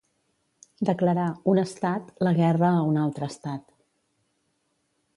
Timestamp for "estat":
1.65-2.09, 3.37-3.71